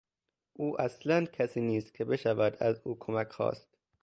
[0.53, 3.77] او اصلا کسی نیست که بشود از او کمک خواست.